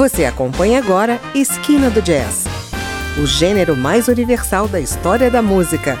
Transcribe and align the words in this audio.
Você 0.00 0.24
acompanha 0.24 0.78
agora 0.78 1.20
Esquina 1.34 1.90
do 1.90 2.00
Jazz, 2.00 2.46
o 3.22 3.26
gênero 3.26 3.76
mais 3.76 4.08
universal 4.08 4.66
da 4.66 4.80
história 4.80 5.30
da 5.30 5.42
música. 5.42 5.98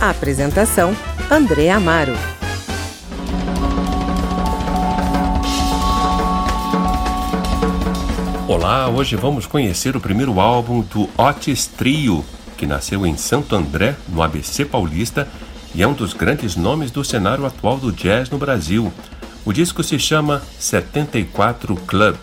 A 0.00 0.10
apresentação: 0.10 0.96
André 1.28 1.68
Amaro. 1.68 2.12
Olá, 8.46 8.88
hoje 8.88 9.16
vamos 9.16 9.44
conhecer 9.44 9.96
o 9.96 10.00
primeiro 10.00 10.38
álbum 10.38 10.82
do 10.82 11.10
Otis 11.18 11.66
Trio, 11.66 12.24
que 12.56 12.64
nasceu 12.64 13.04
em 13.04 13.16
Santo 13.16 13.56
André, 13.56 13.96
no 14.08 14.22
ABC 14.22 14.64
Paulista, 14.64 15.26
e 15.74 15.82
é 15.82 15.88
um 15.88 15.94
dos 15.94 16.14
grandes 16.14 16.54
nomes 16.54 16.92
do 16.92 17.04
cenário 17.04 17.44
atual 17.44 17.76
do 17.76 17.90
jazz 17.90 18.30
no 18.30 18.38
Brasil. 18.38 18.92
O 19.44 19.52
disco 19.52 19.82
se 19.82 19.98
chama 19.98 20.40
74 20.60 21.74
Club 21.74 22.14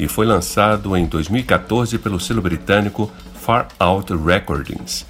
e 0.00 0.08
foi 0.08 0.24
lançado 0.24 0.96
em 0.96 1.04
2014 1.04 1.98
pelo 1.98 2.18
selo 2.18 2.40
britânico 2.40 3.12
Far 3.34 3.68
Out 3.78 4.10
Recordings. 4.16 5.06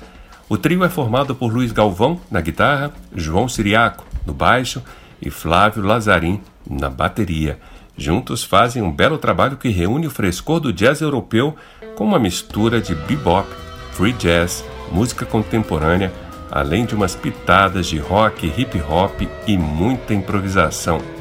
O 0.49 0.59
trio 0.59 0.83
é 0.83 0.89
formado 0.89 1.33
por 1.33 1.55
Luiz 1.55 1.71
Galvão 1.71 2.21
na 2.29 2.41
guitarra, 2.41 2.93
João 3.15 3.49
Siriaco 3.49 4.05
no 4.27 4.35
baixo 4.35 4.83
e 5.23 5.31
Flávio 5.31 5.85
Lazarim 5.85 6.41
na 6.69 6.91
bateria. 6.91 7.57
Juntos 7.97 8.43
fazem 8.43 8.83
um 8.83 8.91
belo 8.91 9.17
trabalho 9.17 9.57
que 9.57 9.69
reúne 9.69 10.09
o 10.09 10.11
frescor 10.11 10.59
do 10.59 10.73
jazz 10.73 11.01
europeu 11.01 11.55
com 11.95 12.05
uma 12.05 12.19
mistura 12.19 12.81
de 12.81 12.93
bebop, 12.93 13.49
free 13.93 14.13
jazz, 14.15 14.65
música 14.91 15.25
contemporânea, 15.25 16.13
além 16.51 16.85
de 16.85 16.97
umas 16.97 17.15
pitadas 17.15 17.87
de 17.87 17.99
rock, 17.99 18.53
hip 18.57 18.83
hop 18.83 19.21
e 19.47 19.57
muita 19.57 20.13
improvisação. 20.13 21.20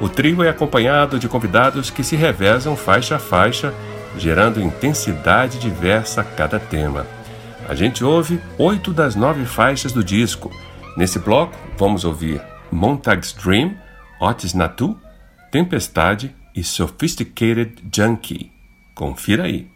O 0.00 0.08
trio 0.08 0.42
é 0.42 0.48
acompanhado 0.48 1.18
de 1.18 1.28
convidados 1.28 1.90
que 1.90 2.02
se 2.02 2.16
revezam 2.16 2.74
faixa 2.74 3.16
a 3.16 3.18
faixa, 3.18 3.74
gerando 4.16 4.60
intensidade 4.60 5.58
diversa 5.58 6.22
a 6.22 6.24
cada 6.24 6.58
tema. 6.58 7.06
A 7.68 7.74
gente 7.74 8.02
ouve 8.02 8.40
oito 8.58 8.92
das 8.92 9.14
nove 9.14 9.44
faixas 9.44 9.92
do 9.92 10.02
disco. 10.02 10.50
Nesse 10.96 11.18
bloco, 11.18 11.54
vamos 11.76 12.04
ouvir 12.04 12.40
Montag's 12.72 13.32
Dream, 13.32 13.76
Otis 14.20 14.54
Natu, 14.54 14.98
Tempestade 15.52 16.34
e 16.56 16.64
Sophisticated 16.64 17.74
Junkie. 17.94 18.50
Confira 18.94 19.44
aí. 19.44 19.68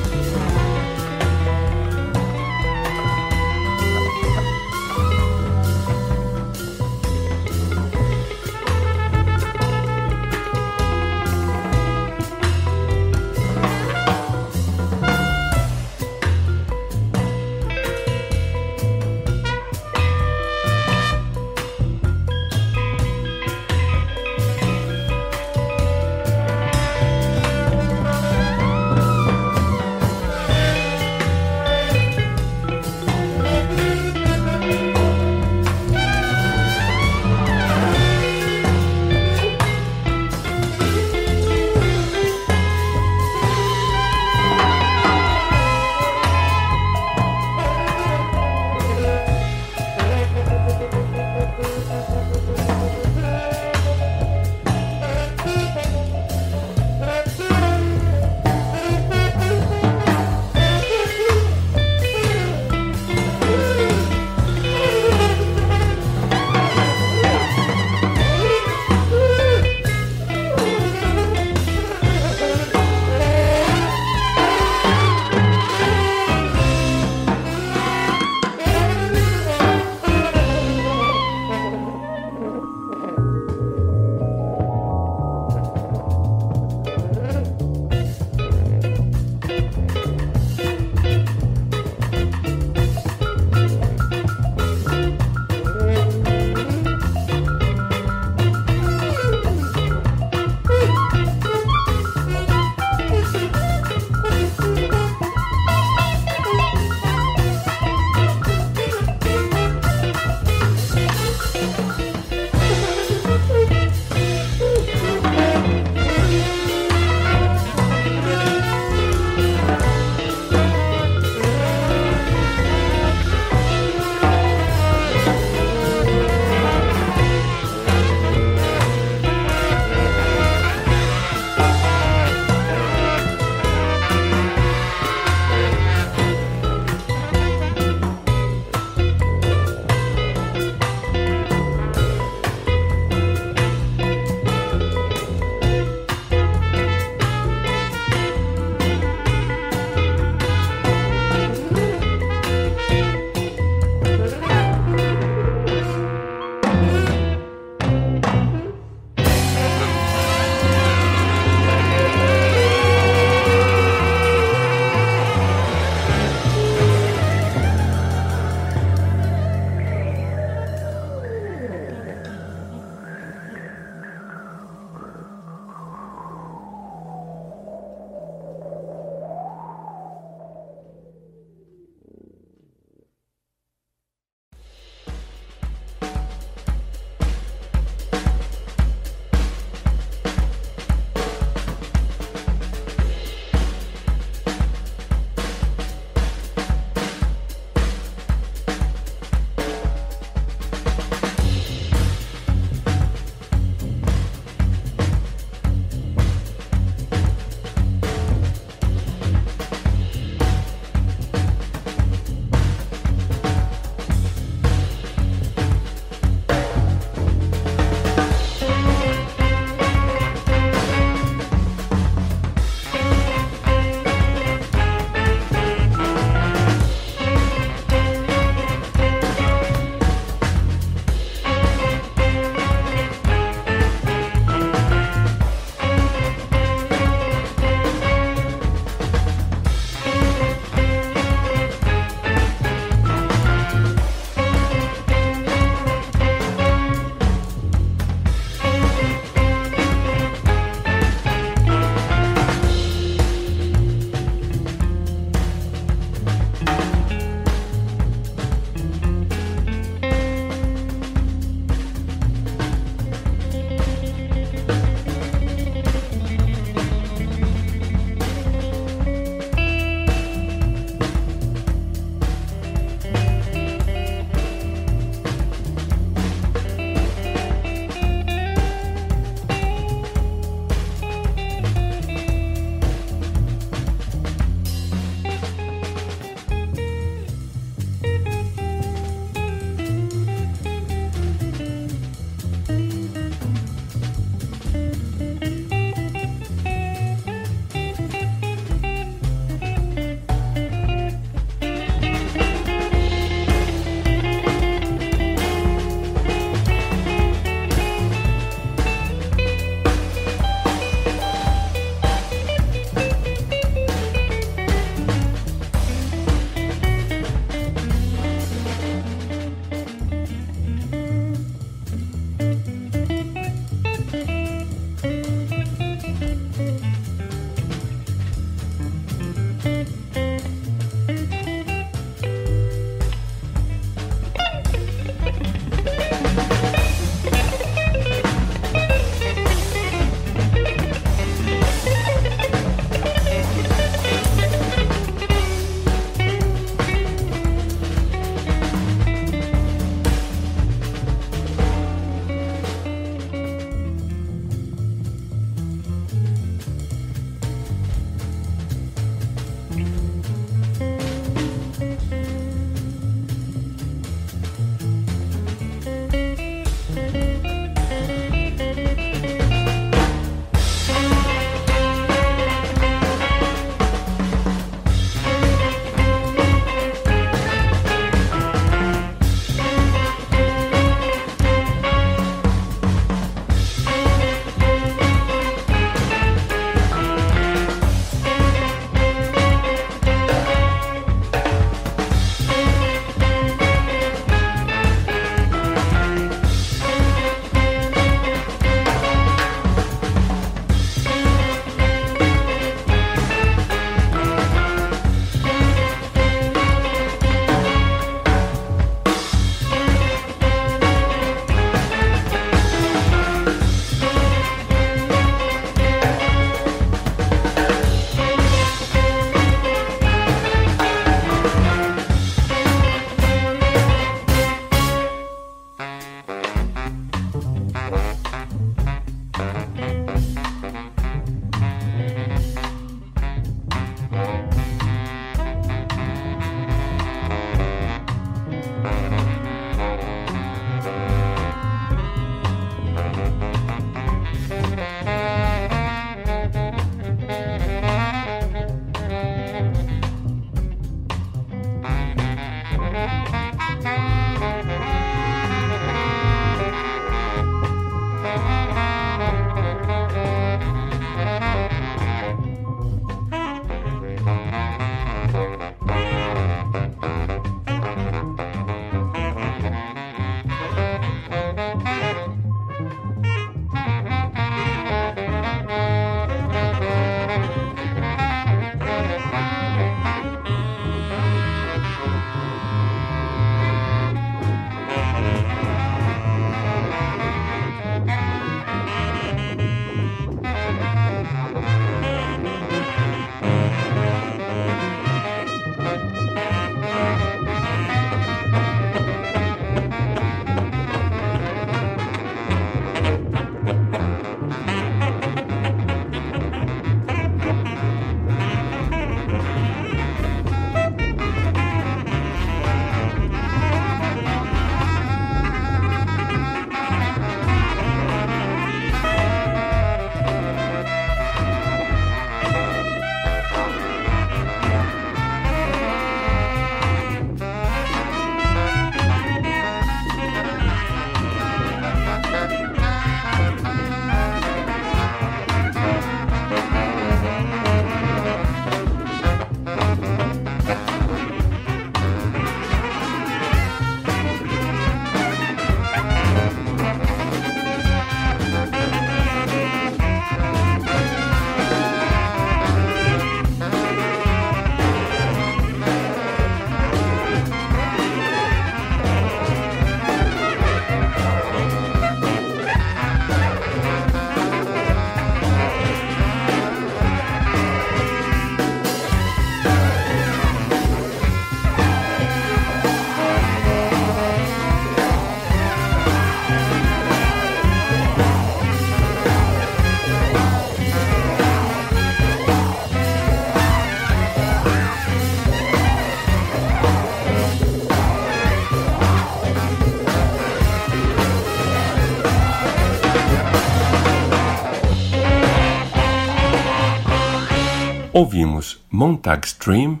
Ouvimos 598.18 598.84
Montag 598.90 599.46
Stream, 599.46 600.00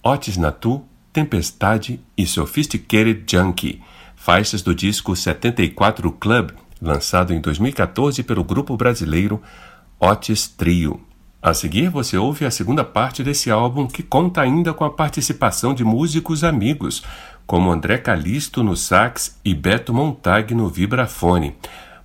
Otis 0.00 0.36
Natu, 0.36 0.84
Tempestade 1.12 1.98
e 2.16 2.24
Sophisticated 2.24 3.24
Junkie, 3.28 3.82
faixas 4.14 4.62
do 4.62 4.72
disco 4.72 5.16
74 5.16 6.12
Club, 6.12 6.50
lançado 6.80 7.34
em 7.34 7.40
2014 7.40 8.22
pelo 8.22 8.44
grupo 8.44 8.76
brasileiro 8.76 9.42
Otis 9.98 10.46
Trio. 10.46 11.00
A 11.42 11.52
seguir, 11.52 11.90
você 11.90 12.16
ouve 12.16 12.46
a 12.46 12.52
segunda 12.52 12.84
parte 12.84 13.24
desse 13.24 13.50
álbum 13.50 13.88
que 13.88 14.04
conta 14.04 14.42
ainda 14.42 14.72
com 14.72 14.84
a 14.84 14.90
participação 14.90 15.74
de 15.74 15.82
músicos 15.82 16.44
amigos, 16.44 17.02
como 17.48 17.72
André 17.72 17.98
Calisto 17.98 18.62
no 18.62 18.76
sax 18.76 19.40
e 19.44 19.52
Beto 19.52 19.92
Montag 19.92 20.54
no 20.54 20.68
vibrafone. 20.68 21.56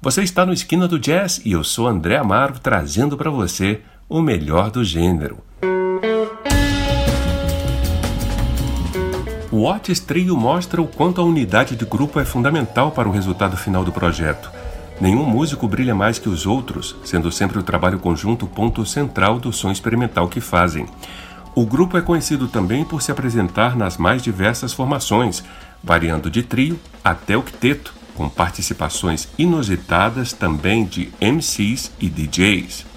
Você 0.01 0.23
está 0.23 0.43
no 0.43 0.53
Esquina 0.53 0.87
do 0.87 0.97
Jazz 0.97 1.39
e 1.45 1.51
eu 1.51 1.63
sou 1.63 1.87
André 1.87 2.17
Amaro 2.17 2.57
trazendo 2.57 3.15
para 3.15 3.29
você 3.29 3.81
o 4.11 4.21
melhor 4.21 4.69
do 4.69 4.83
gênero. 4.83 5.37
O 9.49 9.63
Otis 9.63 10.01
Trio 10.01 10.35
mostra 10.35 10.81
o 10.81 10.87
quanto 10.87 11.21
a 11.21 11.23
unidade 11.23 11.77
de 11.77 11.85
grupo 11.85 12.19
é 12.19 12.25
fundamental 12.25 12.91
para 12.91 13.07
o 13.07 13.11
resultado 13.11 13.55
final 13.55 13.85
do 13.85 13.91
projeto. 13.93 14.51
Nenhum 14.99 15.23
músico 15.23 15.65
brilha 15.65 15.95
mais 15.95 16.19
que 16.19 16.27
os 16.27 16.45
outros, 16.45 16.93
sendo 17.05 17.31
sempre 17.31 17.57
o 17.57 17.63
trabalho 17.63 17.99
conjunto 17.99 18.43
o 18.43 18.49
ponto 18.49 18.85
central 18.85 19.39
do 19.39 19.53
som 19.53 19.71
experimental 19.71 20.27
que 20.27 20.41
fazem. 20.41 20.87
O 21.55 21.65
grupo 21.65 21.97
é 21.97 22.01
conhecido 22.01 22.49
também 22.49 22.83
por 22.83 23.01
se 23.01 23.13
apresentar 23.13 23.77
nas 23.77 23.95
mais 23.95 24.21
diversas 24.21 24.73
formações, 24.73 25.41
variando 25.81 26.29
de 26.29 26.43
trio 26.43 26.77
até 27.01 27.37
octeto, 27.37 27.93
com 28.13 28.27
participações 28.27 29.29
inusitadas 29.37 30.33
também 30.33 30.83
de 30.83 31.09
MCs 31.21 31.93
e 31.97 32.09
DJs. 32.09 32.90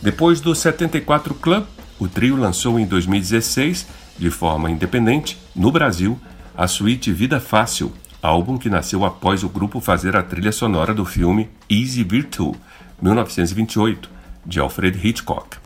Depois 0.00 0.40
do 0.40 0.54
74 0.54 1.34
Club, 1.34 1.64
o 1.98 2.06
trio 2.06 2.36
lançou 2.36 2.78
em 2.78 2.86
2016, 2.86 3.86
de 4.16 4.30
forma 4.30 4.70
independente, 4.70 5.36
no 5.54 5.72
Brasil, 5.72 6.18
a 6.56 6.68
suíte 6.68 7.12
Vida 7.12 7.40
Fácil, 7.40 7.92
álbum 8.22 8.56
que 8.56 8.70
nasceu 8.70 9.04
após 9.04 9.42
o 9.42 9.48
grupo 9.48 9.80
fazer 9.80 10.16
a 10.16 10.22
trilha 10.22 10.52
sonora 10.52 10.94
do 10.94 11.04
filme 11.04 11.48
Easy 11.68 12.04
Virtue, 12.04 12.54
1928, 13.02 14.08
de 14.46 14.60
Alfred 14.60 15.06
Hitchcock. 15.06 15.56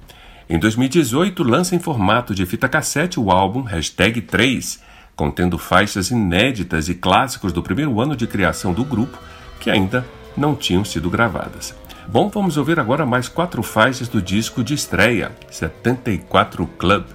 Em 0.49 0.59
2018, 0.59 1.42
lança 1.42 1.77
em 1.77 1.79
formato 1.79 2.35
de 2.35 2.47
fita 2.47 2.68
cassete 2.68 3.21
o 3.21 3.31
álbum 3.31 3.62
Hashtag 3.62 4.23
3, 4.23 4.81
contendo 5.14 5.59
faixas 5.59 6.11
inéditas 6.11 6.88
e 6.88 6.95
clássicos 6.95 7.53
do 7.53 7.62
primeiro 7.62 8.01
ano 8.01 8.16
de 8.16 8.27
criação 8.27 8.73
do 8.73 8.85
grupo 8.85 9.18
que 9.61 9.71
ainda 9.71 10.05
não 10.37 10.55
tinham 10.55 10.85
sido 10.85 11.11
gravadas. 11.11 11.75
Bom, 12.12 12.29
vamos 12.29 12.59
ouvir 12.59 12.79
agora 12.79 13.07
mais 13.07 13.27
quatro 13.27 13.62
faixas 13.62 14.07
do 14.07 14.20
disco 14.20 14.62
de 14.62 14.75
estreia, 14.75 15.33
74 15.51 16.66
Club. 16.79 17.07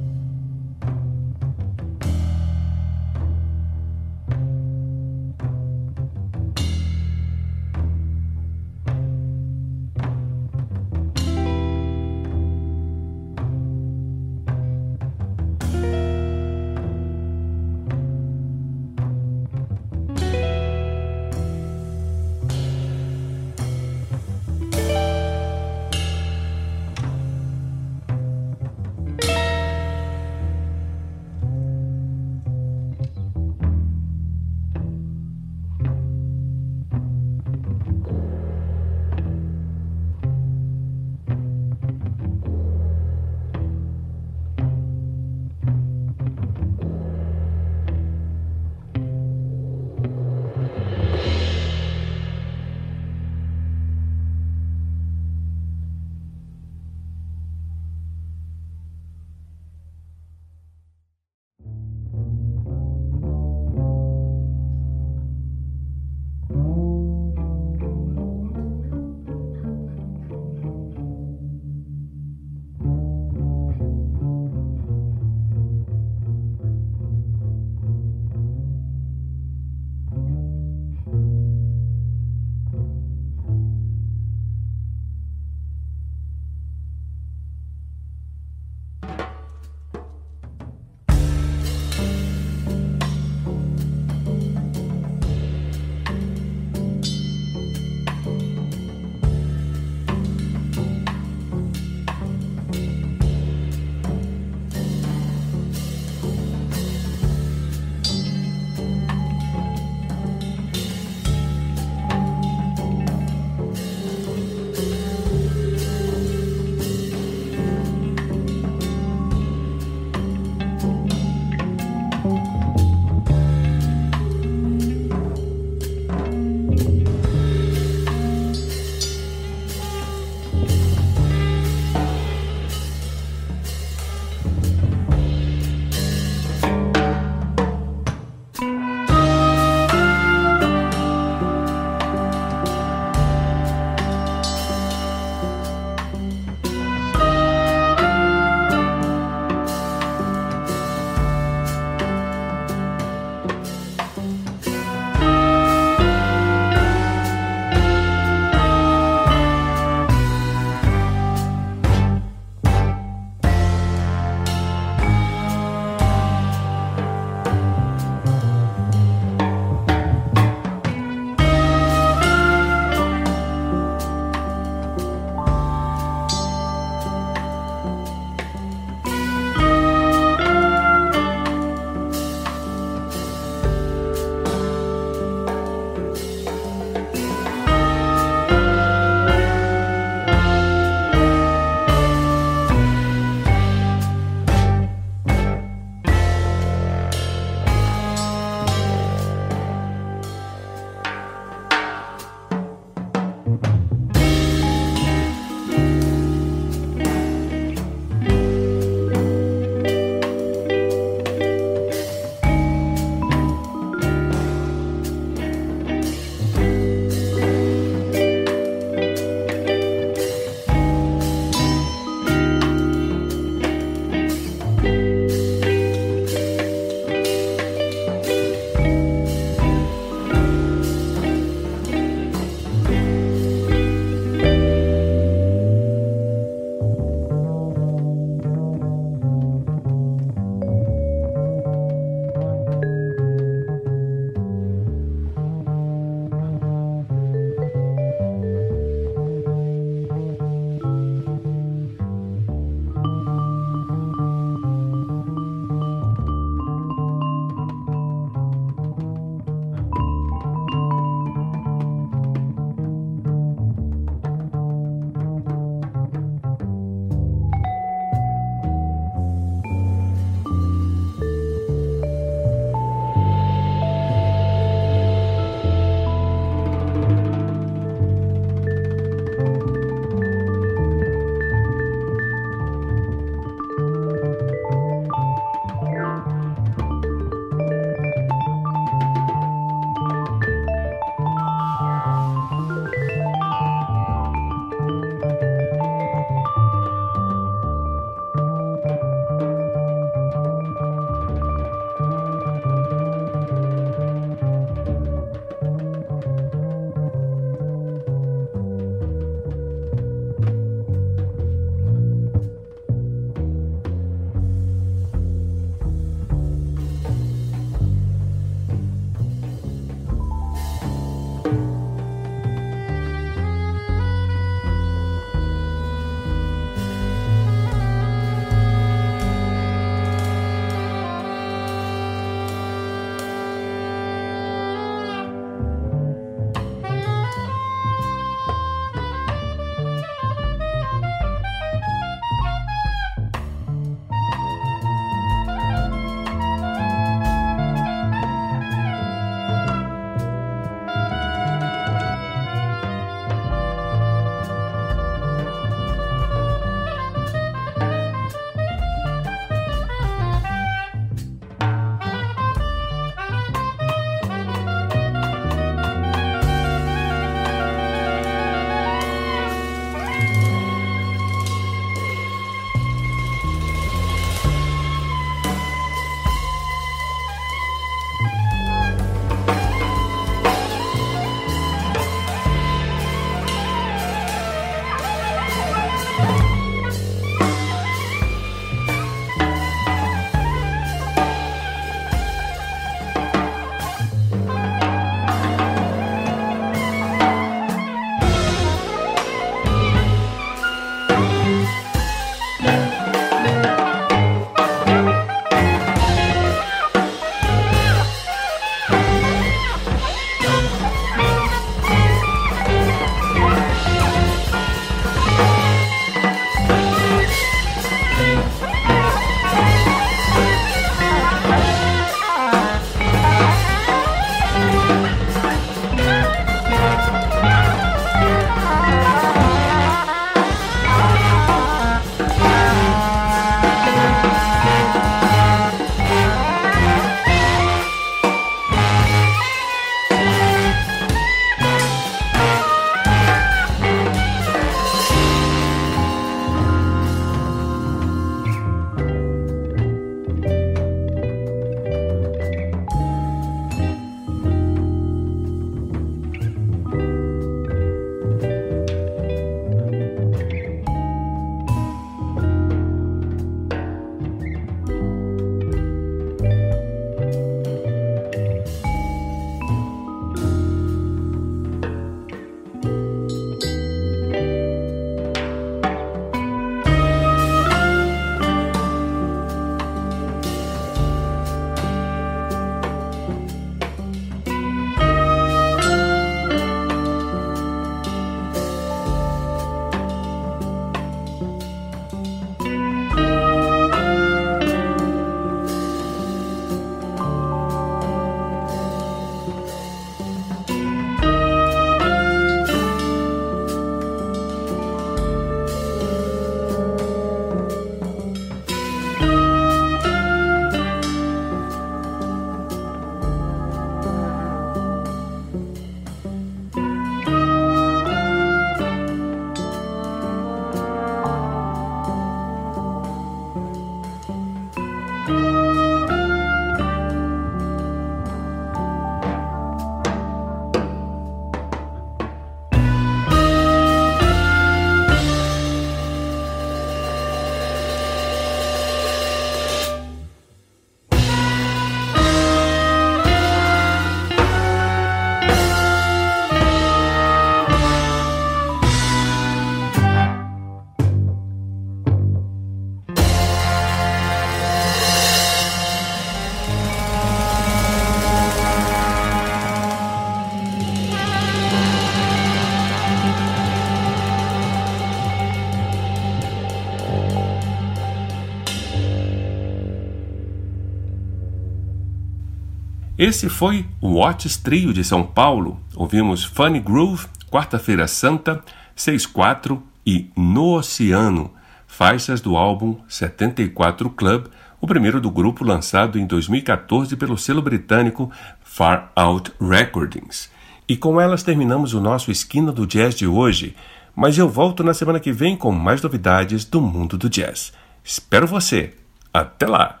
Esse 573.30 573.48
foi 573.48 573.86
o 574.00 574.20
Otis 574.20 574.56
Trio 574.56 574.92
de 574.92 575.04
São 575.04 575.22
Paulo. 575.22 575.78
Ouvimos 575.94 576.42
Funny 576.42 576.80
Groove, 576.80 577.28
Quarta-feira 577.48 578.08
Santa, 578.08 578.60
6-4 578.96 579.80
e 580.04 580.28
No 580.36 580.74
Oceano, 580.74 581.52
faixas 581.86 582.40
do 582.40 582.56
álbum 582.56 582.96
74 583.06 584.10
Club, 584.10 584.46
o 584.80 584.86
primeiro 584.88 585.20
do 585.20 585.30
grupo 585.30 585.62
lançado 585.62 586.18
em 586.18 586.26
2014 586.26 587.14
pelo 587.14 587.38
selo 587.38 587.62
britânico 587.62 588.32
Far 588.64 589.12
Out 589.14 589.52
Recordings. 589.60 590.50
E 590.88 590.96
com 590.96 591.20
elas 591.20 591.44
terminamos 591.44 591.94
o 591.94 592.00
nosso 592.00 592.32
Esquina 592.32 592.72
do 592.72 592.84
Jazz 592.84 593.14
de 593.14 593.28
hoje, 593.28 593.76
mas 594.12 594.36
eu 594.38 594.48
volto 594.48 594.82
na 594.82 594.92
semana 594.92 595.20
que 595.20 595.30
vem 595.30 595.56
com 595.56 595.70
mais 595.70 596.02
novidades 596.02 596.64
do 596.64 596.80
mundo 596.80 597.16
do 597.16 597.30
jazz. 597.30 597.72
Espero 598.02 598.48
você! 598.48 598.92
Até 599.32 599.68
lá! 599.68 600.00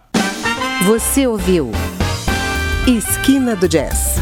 Você 0.84 1.28
ouviu 1.28 1.70
Esquina 2.86 3.54
do 3.54 3.68
Jazz 3.68 4.16